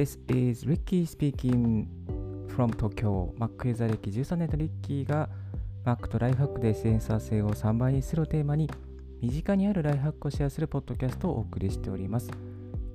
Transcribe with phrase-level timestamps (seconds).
[0.00, 1.86] this is Ricky speaking
[2.48, 3.34] from Tokyo.
[3.38, 5.28] Mac ユーザー歴13年のリッキーが
[5.84, 8.70] Mac とライフハックでセンサー性を3倍にするをテーマに
[9.20, 12.30] 身近にあるライフハックをシェアするポッドキャストをお送りしております。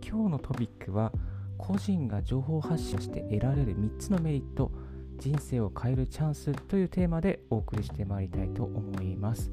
[0.04, 1.12] 今日のトピックは
[1.60, 4.72] 個人が情報発信して得られる3つのメリット
[5.20, 9.52] 人生を変えるチャンスというテーマでお送りしてまいりたいと思います。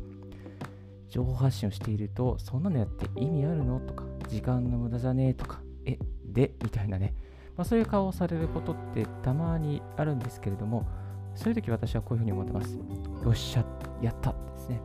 [1.10, 3.78] 情報発信をしていると、そんなのやって意味あるの？
[3.80, 5.28] とか、時間の無駄じゃね？
[5.28, 6.54] えとか、え、で？
[6.62, 7.14] みたいなね、
[7.56, 10.86] まあ、そういう顔をされることってたまにあるんですけれども、
[11.34, 12.74] そういう時私はこういうふうに思ってます。
[12.76, 13.64] よっしゃ、
[14.00, 14.80] やったですね。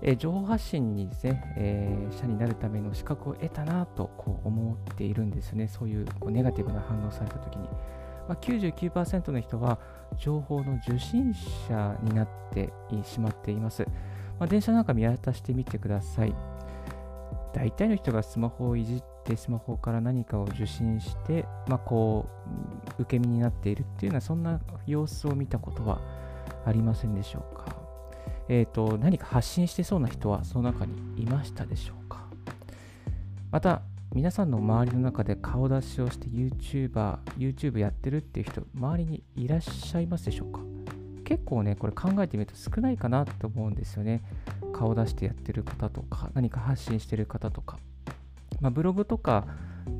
[0.00, 5.68] えー、情報発信にですね、えー、社になるための資格を得たなとこう思っているんですね。
[5.68, 7.68] そういうこうネガティブな反応された時に。
[8.28, 9.78] まあ、99%の人は
[10.18, 12.70] 情報の受信者になって
[13.02, 13.86] しまっています。
[14.38, 16.34] まあ、電車なんか見渡してみてください。
[17.54, 22.28] 大体の人がスマホをいじってスマホから何かを受信して、まあ、こ
[22.98, 26.00] う受け身になっているっていうようなそんな様子を見たことは
[26.64, 27.76] ありませんでしょうか。
[28.48, 32.24] えっ、ー、と何か発信してそうな人はその中にいましたでしょうか。
[33.50, 33.82] また
[34.14, 40.60] 皆さんの周りの中で顔出しをして YouTuber、YouTube やってるっていう人、周りにいらっしゃいますでしょうか
[41.24, 44.22] 結構ね、これ考えてみると少ないかなと思うんですよね。
[44.72, 47.78] 顔出してやってる方とか、何か発信してる方とか。
[48.60, 49.46] まあ、ブログとか、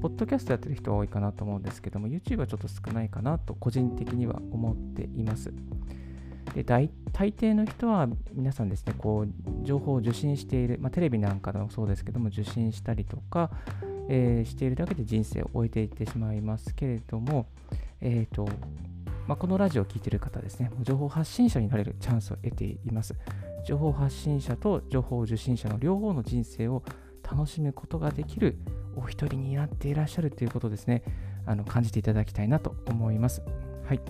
[0.03, 5.53] ポッドキャストやってる人は多いかなと思うんですけども、YouTube はちょっと少ないかなと個人的には思っています。
[6.55, 13.51] で大抵の人は皆さんですね、こう情報を受信している、まあ、テレビなんかでもそうですけども、受信したりとか、
[14.09, 17.47] えー、しているだけで人生を終えていってしまいますけれども、
[18.01, 18.49] えーと
[19.27, 23.15] まあ、このラジオを聴いている方ですね、情報発信者になれるチャンスを得ています。
[23.67, 26.83] 情報発信者と情報受信者の両方の人生を
[27.31, 28.57] 楽しむことができる
[28.97, 31.03] お一人になっていらっしゃるということですね、
[31.47, 33.43] あの感じていただきたいなと思います。
[33.89, 34.01] はい。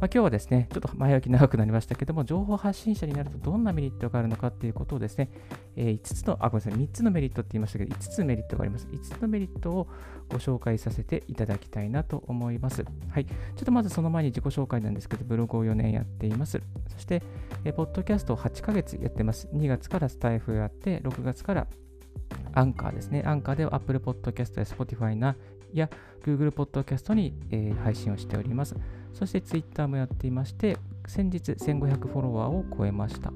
[0.00, 5.30] まあ、今日はですね、ちょっと前置き長くなりましたけども、情報発信者になるとどんなメリットがあるのかっていうことをですね、
[5.76, 8.88] えー、5つの、あ、ごめんなさい、3つのメリットって言いましたけど、5つメリットがあります。
[8.90, 9.88] 5つのメリットを
[10.28, 12.84] ご紹介させていただきたいなと思います。
[13.10, 13.24] はい。
[13.24, 13.32] ちょ
[13.62, 16.60] っとまずその前に自己紹介なんですけど、ブログを4年やっています。
[16.88, 17.22] そして、
[17.64, 19.48] えー、ポッドキャストを8ヶ月やってます。
[19.54, 21.66] 2月からスタイフやって、6月から
[22.54, 23.22] アンカーですね。
[23.26, 25.36] アンカーでは Apple Podcast や Spotify な
[25.72, 25.88] や
[26.24, 28.76] Google Podcast に、えー、配信をしております。
[29.12, 33.32] そして Twitter もやっていまして、先日1500フォロワーを超えました。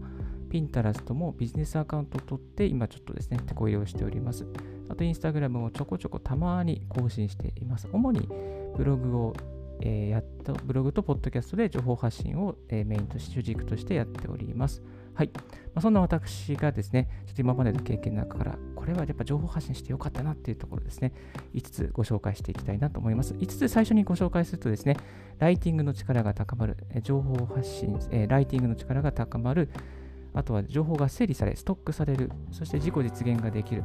[0.48, 4.46] ピンタラストもビジネスアカウントを取って、今ちょっとですね、手こ入れをしております。
[4.88, 7.88] あと、インスタグラムもちょこちょこたまに更新しています。
[7.92, 8.28] 主に
[8.76, 9.34] ブログを、
[9.80, 14.82] えー、やっと、ブログとポッドキャストで情報発信を、えー、メインとして、主軸としてやっております。
[15.16, 15.30] はい。
[15.34, 15.42] ま
[15.76, 21.12] あ、そんな私がですね、ちょっと今までの経験の中から、これはやっぱ情報発信してよかったなっていうところですね、
[21.54, 23.32] 5つご紹介していきたいなと思います。
[23.32, 24.98] 5つ最初にご紹介するとですね、
[25.38, 29.70] ライティングの力が高まる、情報発信、え、ライティングの力が高まる、
[30.34, 33.84] あとは情報が整理され、ストックされる、そして自己実現ができる、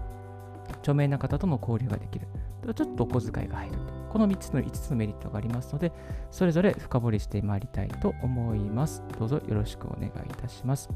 [0.80, 2.28] 著名な方との交流ができる、
[2.76, 3.78] ちょっとお小遣いが入る
[4.12, 5.94] この3つの5つのメリットがありますので、
[6.32, 9.02] それぞれ深掘りしてまいりたいと思います。
[9.18, 10.90] どうぞよろしくお願いいたします。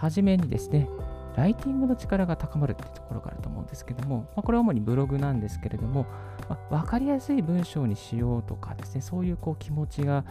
[0.00, 0.88] はじめにですね、
[1.36, 6.06] ライティングの力が高まるっていうところがあると思うんですけども、まあ、これは主にブログなんですけれども、
[6.48, 10.24] まあ、分かりやすい文章にしようとかですね、そういうこう気持ちが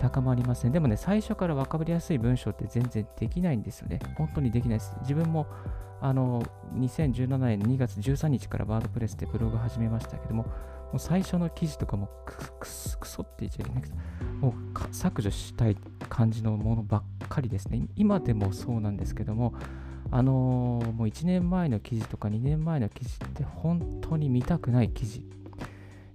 [0.00, 4.00] 高まりません、でもね、最初から分かりやすい文章って全然できないんですよね。
[4.16, 4.96] 本当にできないです。
[5.02, 5.46] 自分も
[6.00, 6.42] あの
[6.74, 10.46] 2017年2月13日からワードプレスでブログ始めましたけども、
[10.92, 13.94] もう最初の記事とかもククソって言っちゃいけないけど、
[14.40, 15.76] もう削除したい
[16.08, 17.88] 感じのものばっかりですね。
[17.96, 19.54] 今でもそうなんですけども、
[20.10, 25.24] あのー、もう1年前の記事とか2年前の記事って本当に見たくない記事、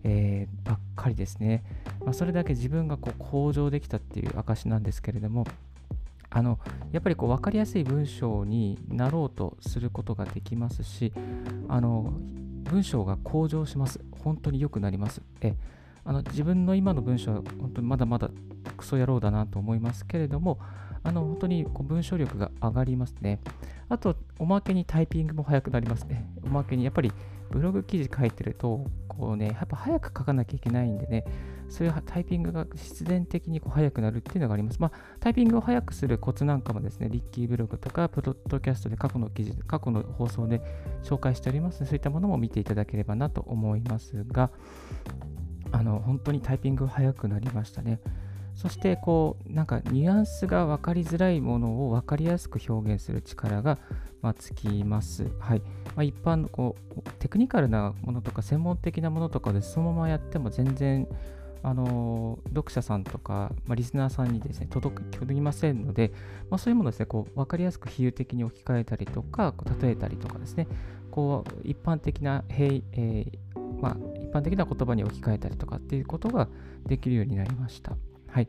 [0.04, 1.64] えー、ばっかりですね。
[2.06, 5.46] まあ、それだけ自分がこう向上できたっていう証なんですけれども、
[6.30, 6.60] あの
[6.92, 11.12] やっぱりこう分かりやすい文章になろうとすることができますし、
[11.68, 12.14] あの
[12.70, 14.00] 文章が向上します。
[14.24, 15.22] 本当に良くなります。
[15.42, 15.56] え
[16.04, 18.30] あの自分の今の文章は本当にまだまだ
[18.78, 20.58] クソ野郎だなと思いますけれども、
[21.04, 23.40] あの本当にこう文章力が上がりますね。
[23.90, 26.30] あと、おまけにタイピングも速くなりますね。
[26.46, 27.12] おまけに、やっぱり
[27.52, 31.26] ブログ記事書いてると、こうね、やっぱ早く書かなきゃいけないんでね、
[31.70, 34.80] そういうタイピングが必然的にこう速くなるっていうのがあります。
[34.80, 40.62] まあ、タイピングを速くするコツなんかもですね、リッキーブログとか、プロッドキャストで過去の記事、過去の放送で
[41.04, 44.52] 紹介しておりますので、そういったものも見ていただければなと思いますが、
[45.72, 48.00] あの、本当にタイピングが速くなりましたね。
[48.58, 53.78] そしてこうなんかニュアンスが分かりづらいものを分かりやすく表現する力が、
[54.24, 55.30] まあ、つきます。
[55.40, 55.60] はい
[55.96, 61.08] まあ、一般のこうテクニカルなものとか専門的なものとかでそのままやっても全然
[61.64, 66.12] あの読者さんとか、まあ、リスナーさんにですね届きませんので、
[66.50, 70.68] まあ、そういうものをですねこう分かりやすく比喩的に置き換えたりとか例えたりとかですね
[71.12, 73.28] こう一般的な、えー、
[73.82, 76.48] まあ、一般的な言葉に置き換えたりとかっていうことが
[76.86, 77.98] できるようになりました。
[78.28, 78.48] はい、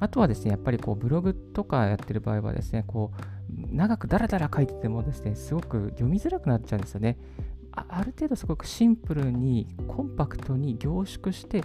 [0.00, 3.20] あとはですね、やっぱりこうブログとかやってる場合はですね、こう
[3.74, 7.16] 長くダラダラ書いててもですね、すごく読みづらくなっちゃうんですよね。
[7.72, 11.62] ある程度すごくシンプルにコンパクトに凝縮して、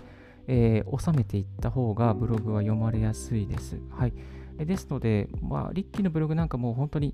[0.48, 3.80] えー、収めていった方がブログは読まれやすいです。
[3.90, 4.14] はい、
[4.58, 7.14] ですので、まあ、リッキーのブログなんかもう本当に、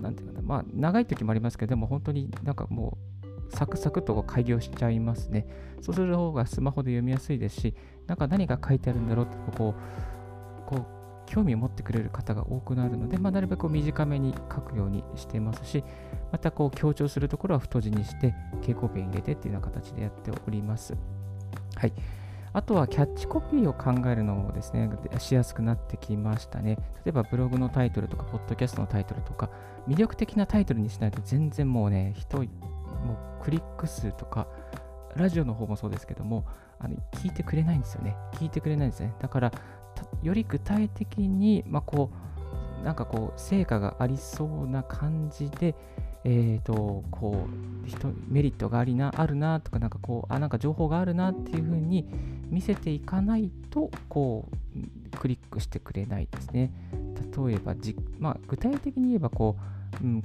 [0.00, 5.46] なんていうかな、まあ、長い時もありますけど、でも本当になんかもう、サクサクと開業しちゃいますね。
[5.80, 7.74] そうする方がスマホで読みやすいですし、
[8.06, 10.94] なんか何が書いてあるんだろうってこう、こう
[11.26, 15.84] 興味を持ってくれる方が多くなるので、まあ、なるべく短めに書くようにしてますし、
[16.32, 20.94] またこう強調するところは太字にして、蛍光ペン入れてっていうような形でやっております。
[21.84, 21.92] はい。
[22.54, 24.88] あとはキャッチコピーを考えるのもですね、
[25.18, 26.78] しやすくなってきましたね。
[27.04, 29.50] 例えばブログのタイトルとか、ポッドキャストのタイトルとか、
[29.86, 32.46] 魅力的なタイトルにしないと全然もうね、人、もう
[33.44, 34.46] クリック数とか、
[35.14, 36.46] ラジオの方もそうですけども、
[36.78, 38.16] あの聞いてくれないんですよね。
[38.32, 39.12] 聞いてくれないんですね。
[39.20, 39.52] だから、
[40.22, 42.10] より具体的に、まあ、こ
[42.80, 45.74] う、なんかこう、成果がありそうな感じで、
[46.24, 47.73] えーと、こう
[48.28, 52.06] メリットがありなあるなとかなんかこうあなんか情報があるなっていうふうに
[52.50, 56.72] 見せていかないとこうクリックしてくれないですね。
[57.46, 59.56] 例えばじ、まあ、具体的に言えばこ
[60.02, 60.22] う、うん、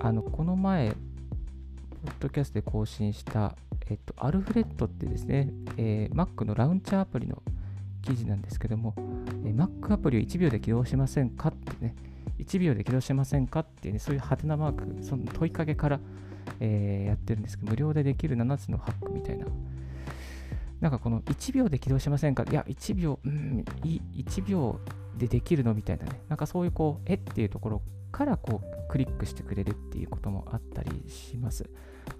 [0.00, 3.56] あのこの前ポッドキャストで更新した、
[3.88, 7.42] えっと、アルフレッドってですね、えー、Mac のラウンチャーアプリの
[8.02, 8.94] 記事なんですけども、
[9.44, 11.94] えー、Mac アプリを1秒で起動しませんかってね、
[12.38, 16.00] 1秒で起動しませんかっていうね、そういう派手なマーク、その問いかけから、
[16.60, 19.46] えー、やってるんですけど、無料でできる7つのハックみたいな。
[20.80, 22.44] なんかこの1秒で起動しませんか？
[22.48, 24.80] いや、1秒、うん、1秒
[25.16, 26.20] でできるのみたいなね。
[26.28, 27.82] なんかそういうこう、えっていうところ
[28.12, 31.68] からこうクリックしてくれるっていうこともあったりします。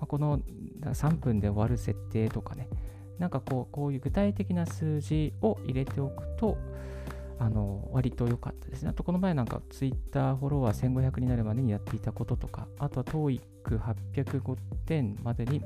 [0.00, 0.41] ま、この
[0.82, 2.69] 3分で終わる設定とかね、
[3.19, 6.58] なんかこうこういう具体的な数字を入れておくと、
[7.38, 8.90] あの割と良かったですね。
[8.90, 14.56] あとこの前なんか Twitter フォロワー1500になるまでにやっていたこととか、あとは TOEIC805
[14.87, 15.62] 点までに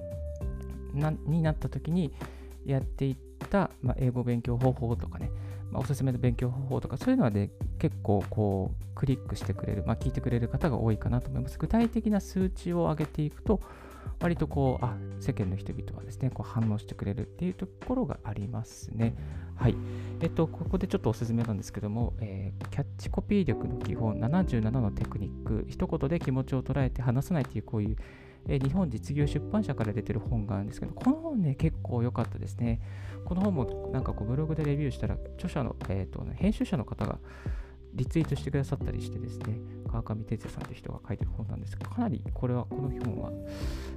[0.94, 2.12] なになった時に
[2.66, 3.16] やっていっ
[3.48, 5.30] た、まあ、英語勉強方法とかね、
[5.70, 11.58] まあ、おすすめの勉強方法とか、そういうのはね、結構こうクリックしてくれる、まあ、聞いてくれる方が多いかなと思います。
[11.58, 13.60] 具体的な数値を上げていくと、
[14.22, 19.14] 割とこう、あ、世間の人々はですね、こう反応してくれるっていうところがありますね。
[19.56, 19.76] はい。
[20.20, 27.96] えっと、ここでちょっとおすすめなんですけども、えー、キャッチコピー力の基本77のテクニック、一言で気持ちを捉えて話さないという、こういう、
[28.46, 32.80] えー、日本実業出版社から出てる本があるんですけど、この本ね、結構良かったですね。
[33.24, 37.18] この本もなんかこうブログでレビューしたら、著者の、えーとね、編集者の方が、
[37.94, 39.58] リツイートしてくださったりしてですね、
[39.88, 43.30] 川上哲也さんという人が書いてる本なんですが、かなりこれは、この本は、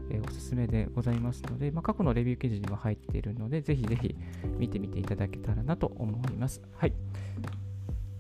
[0.10, 4.16] えー、おすすめでございますので、まあ、過去のレビュー記事にも入っているので、ぜひぜひ
[4.58, 6.62] 見てみていただけたらなと思います。
[6.76, 6.94] はい。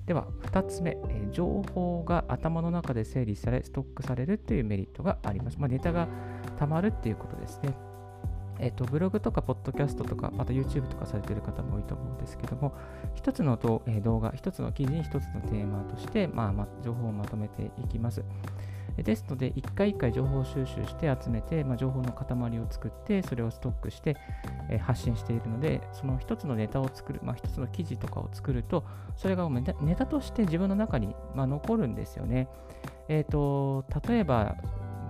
[0.05, 5.57] では、2つ目、えー、情報が頭の中で整理され、ストックされるというメリットがあります。
[5.59, 6.07] まあ、ネタが
[6.57, 7.75] 溜まるっていうことですね。
[8.59, 12.73] えっ、と、ブログとか、ポッドキャストとか、また YouTube とかされている方も多いと思うんですけども、
[13.13, 13.81] 一つの動,、
[14.19, 18.23] 画、一つの記事に一つのテーマとして、まあ、ま情報をまとめていきます。
[18.97, 24.15] ですので、一回一回情報収集して集めて、まあ、情報の塊を作って、それをストックして、
[24.69, 28.85] えー、発信しているので、その一つのネタを作る、まあ、一つの記事とかを作ると、
[29.17, 32.47] それがネタとして自分の中に、まあ、残るんですよね。
[33.09, 34.55] え、ー、と、例えば、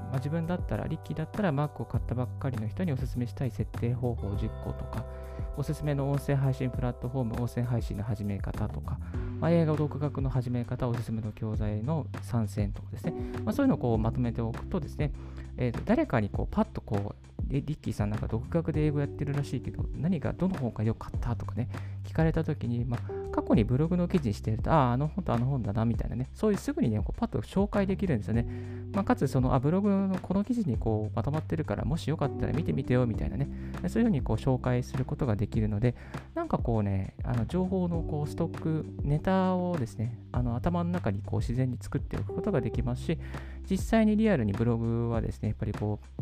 [0.05, 5.05] まあ、自分だったら、リッキーだったら Mac を買ったばっかりの人にお勧めしたい設定方法10個とか、
[5.57, 8.97] おすすめの音声配信プラットフォーム、音声配信の始め方とか、
[9.39, 15.11] まあ、映画独学の始め方、おすすめの教材の参戦とかですね、まあ、そういうのをこうまとめておくとですね、
[15.57, 21.69] えー、と誰かにこうパッとこう、リッキーさんなんか独学で英語やってるらしいけど、何がどの本が良かったとかね、
[22.05, 22.99] 聞かれたときに、まあ、
[23.35, 28.47] 過去にブログの記事にしてると、ああ、あの本とあの本だな、みたいなね、そういうすぐにね、こうパッと紹介できるんですよね。
[28.93, 33.49] まあ、かつ、その、あ、ブログのこの記事にこうまとまってるから、もしよかったら見てみてよ、みたいなね、
[33.89, 35.95] そういうふうにこう紹介することができるので、
[36.33, 43.19] なんかこうね、あの情報のこうストック、ネタをですね、あの頭の中にこう自然に作っておくことができますし、
[43.69, 46.21] 実際にリアルにブログはですね、やっぱりこう、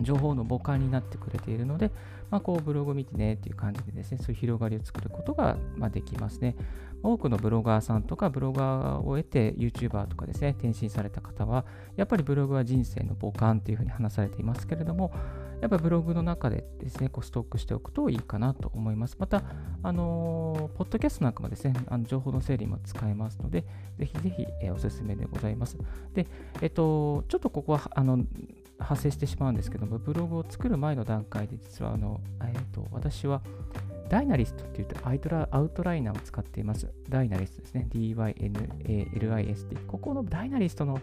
[0.00, 1.90] 情報の母艦になってくれているので、
[2.30, 6.56] まあ、こうブログ見てねっていう感じでですね、そういう広がりを作ることが、まできますね。
[7.02, 11.64] 多くのブロガーさんとかブロガーを得て YouTuber とかですね、転身された方は、
[11.96, 15.12] やっぱりブログは人生の母艦っていうふうに話されていますけれども、
[15.60, 19.16] やっぱりブログの中でですね、こうストックしておくといいかなと思います。
[19.18, 19.42] また、
[19.82, 23.64] あのー、ポッドキャストなんかもですね、あの情報の整理も使えますので、
[23.98, 25.78] ぜひぜひ、えー、おすすめでございます。
[26.12, 26.26] で、
[26.60, 28.18] えっと、ちょっとここは、あの、
[28.78, 33.42] 発生してしまうんですけども、ブログを作る前の段階で、実はあの、えーと、私は、
[34.08, 36.88] ダイナリストって言ってアイトラアウトライナーを使っています。
[37.08, 37.88] ダイナリストですね。
[37.90, 39.86] DYNALIST。
[39.86, 41.00] ここのダイナリストの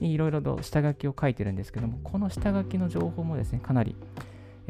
[0.00, 3.96] にいろいろと下書きを書いてるんですけども、この下書きの情報もですね、かなり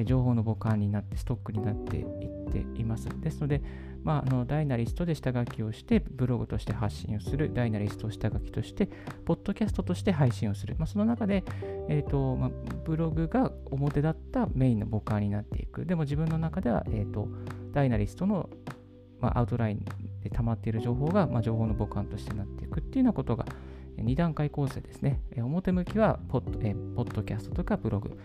[0.05, 2.07] 情報の母艦になって、ストックになっていっ
[2.51, 3.09] ています。
[3.21, 3.63] ですので、
[4.05, 8.89] まあ、あのダイナリストで下書きをして、ブログとして発信をする、ダイナリストを下書きとして、
[9.25, 10.77] ポッドキャストとして配信をする。
[10.79, 11.45] まあ、その中で、
[11.89, 12.51] えーとまあ、
[12.85, 15.85] ブログが表だったメインの母艦になっていく。
[15.85, 17.29] でも自分の中では、えーと、
[17.73, 18.49] ダイナリストの、
[19.21, 19.85] まあ、アウトライン
[20.23, 23.47] で溜まっている情報が、まあ、情報の母艦としてなっていくっていうようなことが、
[23.97, 25.21] 2段階構成ですね。
[25.37, 28.19] 表向きはポッド、えー、ポッドキャストとかブログ。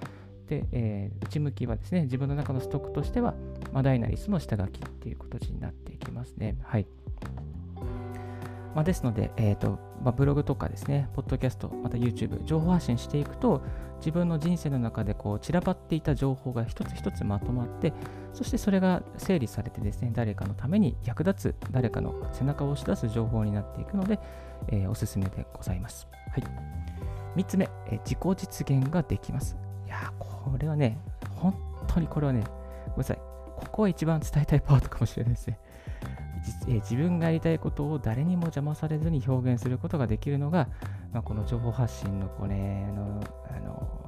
[0.47, 3.33] で、えー、内向きはですね、自分の中のストックとしては、
[3.71, 6.57] ま、ダイナリスの下書きっていう形になっていきますね。
[6.63, 6.87] はい。
[8.75, 13.61] まあ、ですので、えーとまあ、ブログとかですね、ポッドキャスト、また YouTube、情報発信していくと、
[13.99, 17.93] 自分の人生の中でこう散らばっていた情報が一つ一つまとまって、
[18.33, 24.19] そしてそれが整理されてですね、誰かのために役立つ、誰かの背中を押し出す情報になっていくので、
[24.67, 26.07] えー、おすすめでございます。
[26.31, 26.43] はい。
[27.35, 29.55] 3つ目、えー、自己実現ができます。
[29.85, 30.11] いや
[30.43, 30.99] これはね、
[31.35, 31.55] 本
[31.87, 32.43] 当にこれはね、
[32.85, 33.17] ごめんなさい。
[33.55, 35.59] ここは一番伝えたいパートかもしれないですね。
[36.67, 40.67] え、自分がやりたいことを誰にも邪魔されずに表現することができるのが、
[41.13, 42.55] まあ、この情報発信のこれ、
[42.87, 44.03] のあの、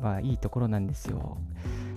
[0.00, 1.38] まあ、いいところなんですよ。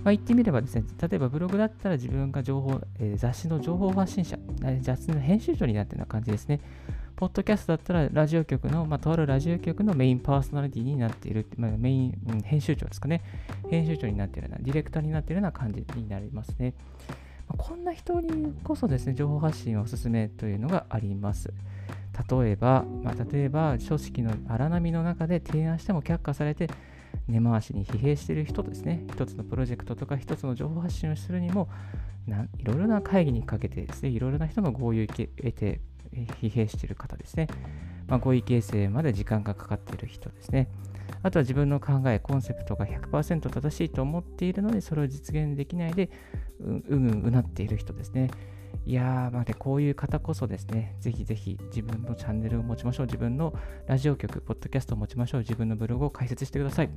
[0.04, 4.38] まあ、言ってみればですね、例えばブログだったら自分が情報、えー、雑誌の情報発信者、
[4.80, 6.60] 雑誌の編集長になってるような感じですね。
[7.20, 13.20] ポッドキャストだったらラジオ局の、まあ、とあるラジオ局のメインパーソナリティになっている、まあ、メイン、うん、編集長ですかね。
[13.68, 16.72] 編集長になっているような、ディレクターになっているような感じになりますね。
[17.46, 21.52] まあ、こんな人にこそですね、情報発信をおすすめというのがあります。
[22.30, 26.70] 例えば、まあ、例えば、組織の荒波の中で提案しても却下されて、
[27.28, 31.68] 根回しに疲弊している人ですね、一つのプロジェクトとか一つの情報発信をするにも、
[32.56, 35.80] いろいろな会議にかけてですね、いろいろな人の合意を得て
[36.26, 37.48] 疲弊している方ですね。
[38.08, 40.68] まあ、合意形成まで時間がかかっている人ですね。
[41.22, 46.10] あとは自分の考え、コンセプトが100%正しいと思っているので、それを実現できないで、
[46.60, 48.30] ううんうなっている人ですね。
[48.86, 53.06] いやー、まあね、こういう方こそですね、ぜひぜひ自分のチャンネルを持ちましょう。
[53.06, 53.54] 自分の
[53.86, 55.40] ラジオ局、ポッドキャストを持ちましょう。
[55.40, 56.90] 自分のブログを開設してください。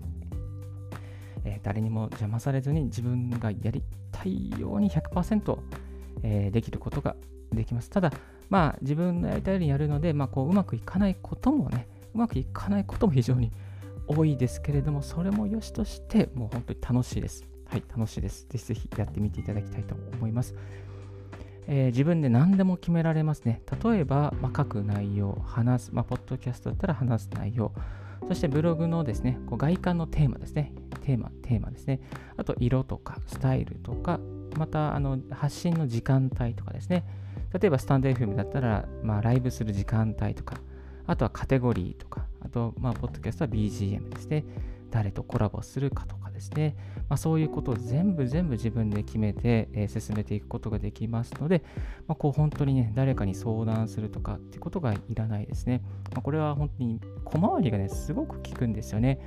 [1.46, 5.58] えー、誰にも邪魔されずに自分がやりたいように100%、
[6.24, 7.16] えー、できることが
[7.56, 7.90] できます。
[7.90, 8.12] ただ、
[8.50, 13.52] まあ、自分のやりたいようにやるので、まあ、こううまくいかないこともね、うまくいかないことも非常に
[14.08, 17.46] 多いですけれども、それも良しとして、もう本当に楽しいです。
[17.66, 18.48] はい、楽しいです。
[18.50, 20.56] ぜひぜひやってみていただきたいと思います。
[21.68, 23.62] えー、自分で何でも決められますね。
[23.84, 27.72] 例えば、まあ、書く内容、話す、まあ、ポッドキャストだったら話す内容、
[28.28, 30.74] そしてブログのですね、こう外観のテーマですね。
[31.02, 32.00] テーマ、テーマですね。
[32.38, 34.20] あと、色とか、スタイルとか、
[34.58, 37.04] また、あの、発信の時間帯とかですね。
[37.54, 40.58] 例えば、スタンド FM だったら、まあ、ライブする時間帯とか、
[41.06, 44.44] あとはカテゴリーとか、あと、まあ、ポッドキャストは BGM ですね。
[44.90, 46.76] 誰とコラボするかとかですね。
[47.10, 51.64] まあ、そういうことを全部全部自分で決めて、えー、進めていくことができますので、
[52.08, 55.82] まあ、こう本当にね、誰かに相談するとかってことがいらないですね。
[56.12, 59.20] まあ、これは本当に小回りがね、すごく効くんですよね。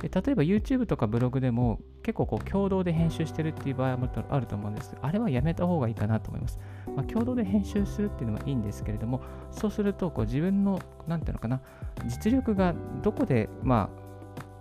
[0.00, 6.58] で例えば YouTube とかブログでも結構こう共同で編集してるっていう場合もあると思うんですけど、あれはやめた方がいいかなと思います。
[6.94, 11.60] まあ、共同で編集するっていうのはいいんですけれども、そうするとこう自分の、なんていうのかな、
[12.06, 13.90] 実力がどこで、ま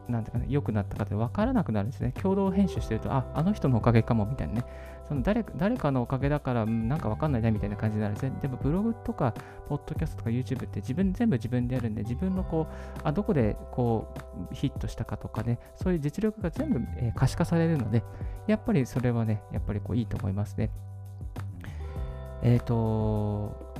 [0.07, 2.13] あ、なんていうかね、良くなったかって分からなくなるんですね。
[2.13, 4.65] 共同編集してると、あ、あの人のおかげかもみたいなね。
[5.07, 8.37] その誰誰かのおかげだから、なんか分かんないなみたいな感じになるんですね。
[8.41, 9.33] でも、ブログとか、
[9.67, 14.13] ポッドキャストとか YouTube って自分、全部自分でやるんで、自分のこう、あ、どこでこ
[14.51, 18.03] う、ヒットしたかとかね、そういう実力が全部、え、可視化されるので、
[18.47, 20.71] やっぱりそれはね、やっぱりこう、いいと思いますね。
[22.43, 23.73] えっ、ー、と、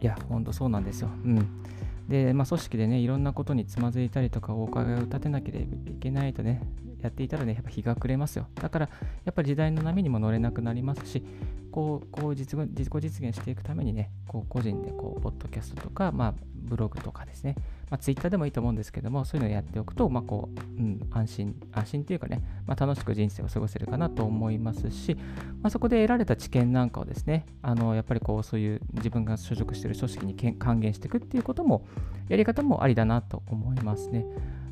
[0.00, 1.08] いや、ほんとそうなんですよ。
[1.24, 1.62] うん。
[2.08, 6.62] で、まあ、組織でね、いろんなことにつまずいたりとか、お伺いを立てなければいけないとね、
[7.02, 8.46] やっていたらね、やっぱ日が暮れますよ。
[8.54, 8.88] だから、
[9.24, 11.22] やっぱり時代の波にも乗れなくなりますし、
[11.70, 16.34] こう、こう実自己実現していくためにね、こう個人でこう、ポッドキャストとか、まあ、
[16.68, 17.56] ブログとかですね、
[17.90, 25.16] まあ、Twitter でもいいと思うんですけども、そういうのをやっておくと、まあこううん、安心、安心っていうかね、まあ、楽しく人生を過ごせるかなと思いますし、
[25.62, 31.86] まあ、そこで得られた知見なんかをですね、あのやっぱりこうそういう自分が所属している組織に還元していくっていうことも、
[32.28, 34.26] やり方もありだなと思いますね。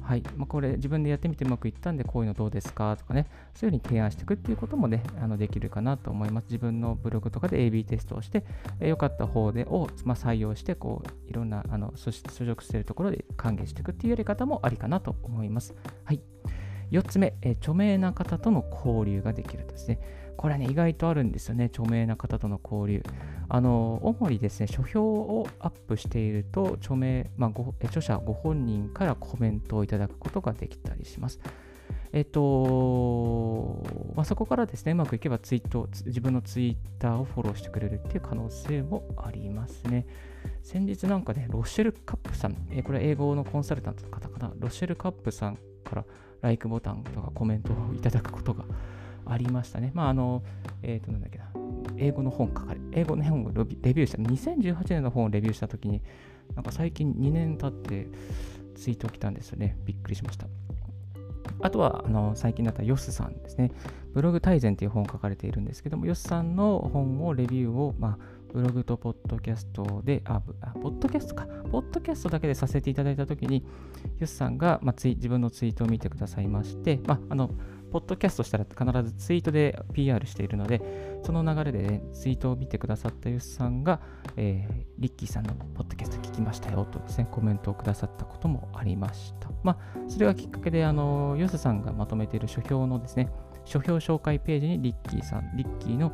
[0.07, 0.23] はい。
[0.37, 3.27] まあ、これ自分でやってみてうまくいったんでこういうのどうですかとかね。
[3.57, 6.45] そういうふうに提案していくっていうこともねあのできるかなと思います。
[6.45, 8.45] 自分のブログとかで AB テストをして
[8.79, 15.75] 良、えー、かった方でを、まあ、採用してこういろんなあの所属しているところで還元していくっていうやり方もありかなと思います。
[16.05, 16.21] はい。
[16.93, 19.99] 4つ目、えー、著名な方との交流ができるとですね。
[20.37, 23.03] これはね、意外とあるんですよね、著名な方との交流。
[23.49, 31.41] あの、主にですね、書評をアップしていると、著名、まあ、ご著者ご本人からコメントをいただくことができたりします。
[32.13, 33.83] えっと、
[34.15, 40.07] まあ、そこからですね、うまくいけばツイート、自分のツイッターをフォローしてくれるっていう可能性もありますね。
[40.63, 46.05] 先日なんかね、ロッシェル・カップさん、えこれ英語のコンサルタントの方かな、ロッシェル・カップさんから
[46.43, 48.65] LIKE ボタンとかコメントをいただくことが
[49.27, 49.93] ありましたね。
[49.95, 50.43] まあ、あの、
[50.83, 51.47] えっ、ー、と、なんだっけな、
[51.97, 56.03] 英語の本書かれ、英語の本をレビューした、2018年の本をレビューしたときに、
[56.55, 58.09] なんか最近2年経って
[58.77, 59.77] ツイート来たんですよね。
[59.85, 60.47] びっくりしました。
[61.61, 63.73] あとは、あの最近だったヨスさんですね。
[64.13, 73.65] ブログ大全という本を書かれているんですけども、ヨスさんの本をレビューを、まあ、ブログとポッドキャストで、あ、あポッドキャストか、ポッドキャストだけでさせていただいたときに、
[74.19, 77.51] ヨスさんが、まあ、ツイ自分のツイートを見てくださいまして、まあ、あの、
[77.91, 84.01] ポッドキャストしたら必ずツイートで PR しているので、その流れで、ね、ツイートを見てくださったユスさんが、
[84.37, 89.51] えー、リッキーさんのポッドキャスト聞きましたよとですね、コメントをくださったこともありました。
[89.63, 93.31] まあ、それがきっかけで、あの、ユスさんがまとめている書評のですね、
[93.65, 96.13] 書評紹介ページにリッキーさん、リッキーの、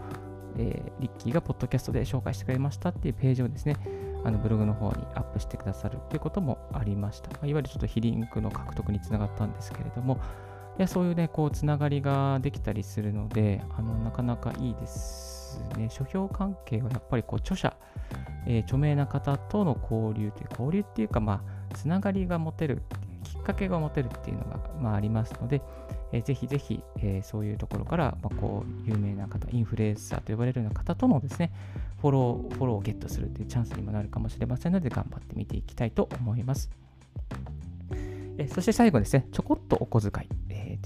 [0.56, 3.76] えー、リッキーがポッドキャストで紹介してくれましたっていうページをですね、
[4.24, 7.30] あのブログの方にアップしてくださるということもありました。
[7.30, 10.20] まあ、いわゆるちょっと非リンクの獲得につながったんですけれども、
[10.78, 15.88] やそういうね、こう、つながりができたりするので、あの、なかなかいいですね。
[15.90, 17.76] 書評関係はやっぱりこう、著者、
[18.46, 22.82] えー、著名な方との交流という、交流っていうか、まあ、つながりが持てる
[23.22, 25.62] きっかけが持てるっていうのが、まあ、ありますので、
[26.12, 31.52] えー、ぜひぜひ、えー、そういうところから、まあ、こう有名な方、インフルエンサーと呼ばれるような方とのですね、
[32.00, 36.70] フォロー、フォローをゲットするというチャンスにもなるかもしれませんので、頑張ってみていきたいと思います。
[38.38, 40.28] えそして最後ですね、ちょこっとお小遣い、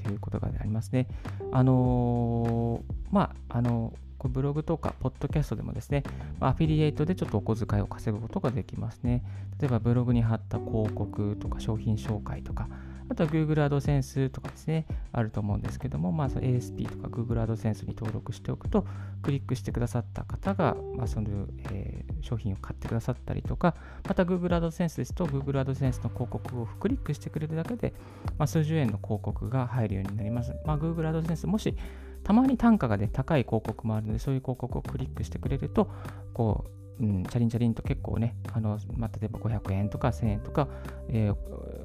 [0.02, 1.08] ということがありますね。
[1.52, 3.92] あのー、まあ、あの、
[4.28, 6.02] ブログとか、ポッドキャストでもですね、
[6.40, 9.22] アフィリエイトでちょっとお小遣いを稼ぐことができますね。
[9.60, 12.68] 例えばブログに貼った広告とか商品紹介とか、
[13.08, 18.86] あとは Google AdSense とかですね、あると思うんですけども、まあ、ASP とか Google AdSense に登録しておくと、
[19.22, 23.74] クリックしてくださった方が、まあ、その、えー、商品を買ってくださったりとか、
[24.08, 27.94] また Google AdSense ですと、Google AdSense の広告をクリックしてくれるだけで、
[28.38, 30.54] まあ、数十円の広告が入るようになります。
[30.64, 31.74] まあ、Google AdSense、もし
[32.24, 35.88] たまに単価が、ね、高い広告もあるので、そういう広告をクリックしてくれると、
[36.34, 40.68] こう、うん、チャリンチャリンと結構ね、あのまあ、例えば500円とか1000円とか、
[41.08, 41.34] えー、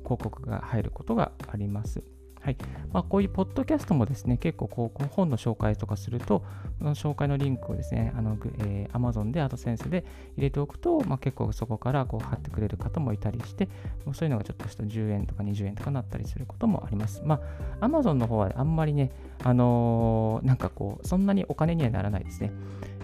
[0.03, 2.03] 広告が入ることがあります。
[2.41, 2.57] はい
[2.91, 6.43] まあ、こういうポッドキャストもですね、結構こう本の紹介とかすると、
[6.79, 10.03] その紹介のリンクをですね、あのえー、Amazon で AdSense で
[10.35, 13.69] 入れておくと、まあ、結構そこからこう貼ってくれる方もいたりして、
[14.13, 17.21] そういうのがちょっとした10円とか20円とかなったりすることもあります。
[17.23, 17.39] ま
[17.79, 19.11] あ、Amazon の方はあんまりね、
[19.43, 22.51] あのー、なんかこう、そんなにお金にはならないですね。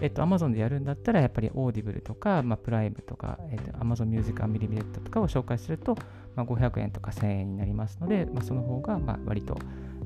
[0.00, 5.96] えっと、Amazon でやるんだったら、やっぱり Audible とか、まあ、プライムとか、えっと、Amazon Music Unlimited とかを紹介すると、
[6.38, 9.58] まあ、500円とか1000円になりますので、まあ、その方が、まあ、割と、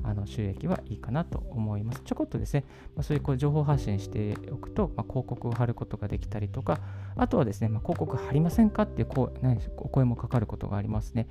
[0.05, 2.01] あの収益はいいかなと思います。
[2.03, 2.65] ちょこっとですね、
[2.95, 6.79] まあ、そういうこう情報発信しておくと、まあ、広告を貼ることができたりとか、
[7.15, 11.27] あとはですね、まあ、広告貼りませんかっていうこう、ね、お声もかかることがありますね。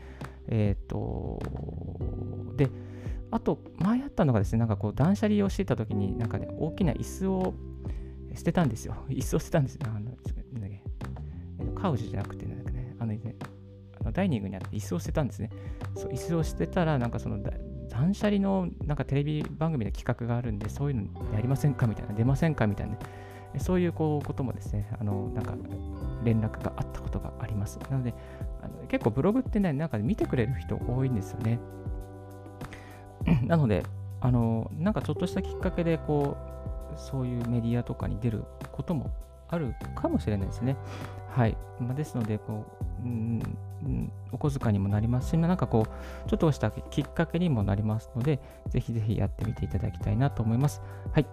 [0.48, 1.40] えっ、と、
[2.56, 2.70] で、
[3.30, 7.54] あと、前あったのがですね、なんかこう断捨離をしていたときに、なんかね、大きな椅子を
[8.34, 8.94] 捨てたんですよ。
[9.10, 9.80] 椅子を捨てたんですよ。
[9.86, 10.12] あの
[11.82, 13.34] カウジじゃなくて、なんかね、あのね、
[14.12, 15.50] ダイニングにあって椅子を捨てたんですね。
[15.96, 17.38] そう椅子を捨てたら、なんかその
[17.88, 22.98] 断捨離のなんかテレビ番組の企画があるんで、そういうのやりませんかみたいな、出ませんかみたいな、ね
[23.58, 25.54] そういうこうこともですね、あのなんか
[26.24, 27.78] 連絡があったことがあります。
[27.90, 28.14] なので、
[28.62, 31.58] あの結構ブログってね、なんか見てくれる人多いんですよね。
[33.44, 33.84] なので、
[34.20, 36.36] あのなんかちょっとしたきっかけでこ
[36.94, 39.10] うそういうメディアとかに出ることも
[39.48, 40.76] あるかもしれないですね。
[41.34, 41.56] はい。
[41.80, 42.66] まあ、ですので、こ
[43.02, 50.82] う、うん、お小遣いにもなりますし、なんかこう、ちょっとしたきっかけにもなりますので、ぜひぜひやってみていただきたいなと思います。
[51.12, 51.26] はい。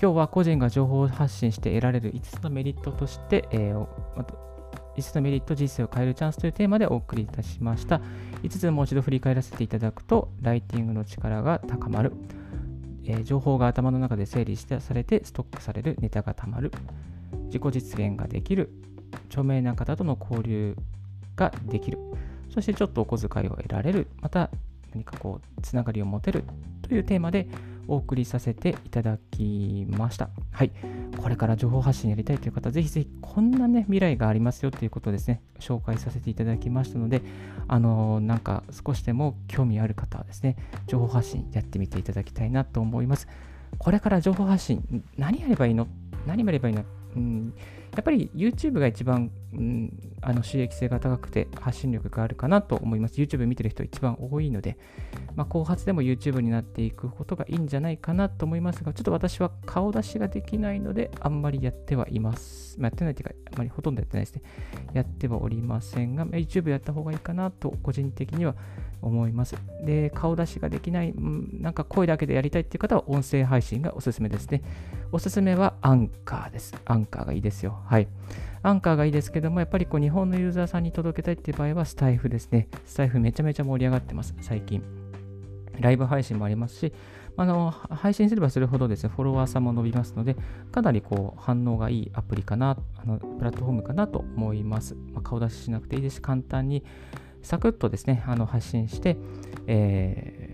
[0.00, 3.86] 今日は個人が情報を発信して得られる5つのメリットとして、えー、
[4.96, 8.00] 5つのメリット、人生を変えるチャンスというテーマでお送りいたしました。
[8.42, 12.12] 5つもう一度振り返らせていただくと、ライティングの力が高まる。
[13.06, 16.72] えー、情報が頭の中で整理してされてストックされるネタがたまる。
[17.46, 18.70] 自己実現ができる。
[19.34, 20.76] 著名な方との交流
[21.34, 21.98] ができる。
[22.50, 24.06] そしてちょっとお小遣いを得られる。
[24.20, 24.48] また
[24.92, 26.44] 何かこう、つながりを持てる
[26.82, 27.48] というテーマで
[27.88, 30.30] お送りさせていただきました。
[30.52, 30.70] はい。
[31.20, 37.22] これから情報発信やりたいという方、ぜひぜひこんなね、未来がありますよということですね、紹介させていただきましたので、
[37.66, 43.26] あのー、なんか少しでも興味ある方はですね、情報発信やってみていただきたいなと思います。
[43.78, 45.88] これから情報発信、何やればいいの？
[46.26, 46.84] 何やればいいの？
[47.16, 47.54] うん、
[47.94, 53.14] やっぱり YouTube が一番、うん、あの収益性が高くて発信力があるかなと思います。
[53.20, 54.76] YouTube 見てる人一番多いので、
[55.36, 62.78] まあ、後発でも YouTube になっていくことがいいんじゃないかなと思いますが、ちょっと私は顔出しができないので、あんまりやってはいます。
[62.80, 64.42] まあ、やってないというか、あまりほとんどやってないですね。
[64.92, 68.54] やってはおりませんが、YouTube やった方がいいかなと個人的には
[69.02, 69.56] 思います。
[69.84, 74.62] で、顔出しができない、なんか声だけでやりたいっていう方は音声配信がおすすめですね。
[75.12, 76.74] おすすめはアンカーです。
[76.84, 77.83] アンカーがいいですよ。
[77.84, 78.08] はい。
[78.62, 82.68] アンカーがいいですけども、やっぱりこう日本のユーザーさんに届けたいっていう場合はスタイフですね。
[82.86, 84.82] スタイフめちゃめちゃ盛り上がってます、最近。
[85.80, 86.92] ライブ配信もありますし、
[87.36, 90.36] あの配信すればするほどですね、フォロワーさんも伸びますので、
[90.70, 94.94] かなりこう反応がいいアプリかな、あのプラットフォームかなと思います。
[95.12, 96.84] まあ、顔出ししなくていいですし、簡単に
[97.42, 99.16] サクッとですね、あの発信して、
[99.66, 100.53] え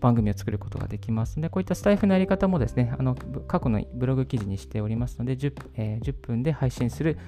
[0.00, 7.18] 番組を作ることができますので、こういったスタイフのやり方もですね、あの過去のブログ記事にしておりますので10、えー、10分で配信する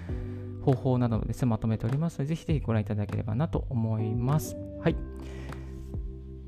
[0.62, 4.56] 方法などをです、ね、まとめておりますので、ぜひぜひご覧いただければなと思います。
[4.80, 4.96] はい。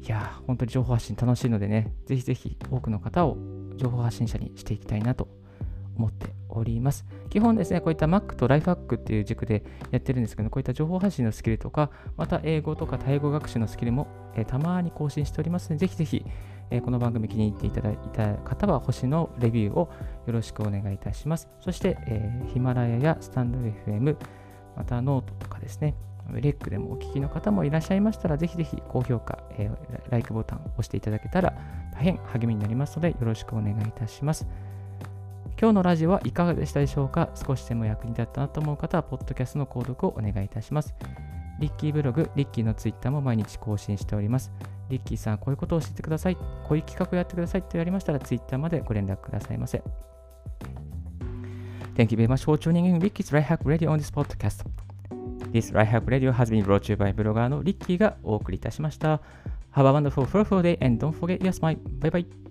[0.04, 3.36] いや本当に情報発信楽しいのでね、ぜひぜひ多くの方を
[3.76, 5.28] 情報発信者にしていきたいなと
[5.96, 7.04] 思っております。
[7.30, 16.24] 基本ですね、こういった Mac と Lifehack っていう軸でやってるんですけど、こういった情報発信のスキルとか、また英語とかタイ語学習のスキルも、えー、たまに更新しておりますので、ぜひぜひ、
[16.70, 19.90] えー、この番組気に入っていただいた方は星のレビューを
[20.26, 21.48] よろしくお願いいたします。
[21.60, 24.16] そして、えー、ヒマラヤやスタンド FM、
[24.76, 25.94] またノートとかですね、
[26.30, 31.54] レックでもお聞きの方もいらっしゃいましたら、ぜひぜひ高評価、えー、ライクボタンを押していただけたら
[31.94, 34.46] 大変励みになりますので、よろしくお願いいたします。
[35.62, 37.30] 今日のラジオはいかがでしたでしょうか？
[37.36, 40.92] 少しでも役に立ったなと思う方は、ポッドキャストの購読をお願いいたします。
[41.60, 44.50] リッキーブログ、リッキーのツイッターも毎日更新しております。
[44.88, 46.34] リッキーさん、こういうことを教えてください。
[46.34, 49.80] こういう企画をやってくださいとやりましたら、ツイッターまでご連絡くださいませ。
[51.94, 54.64] Thank you very much for tuning in Ricky's Right Hack Radio on this podcast.
[55.52, 59.20] This Right Hack Radio has been brought to you by ブロガーのリッキーがお送りいたしました。
[59.76, 61.78] Have a wonderful, fruitful day and don't forget your smile.
[62.00, 62.41] Bye bye.